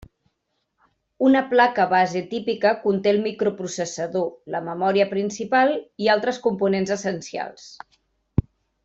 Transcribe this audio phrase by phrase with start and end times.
[1.27, 5.75] Una placa base típica conté el microprocessador, la memòria principal
[6.07, 7.69] i altres components essencials.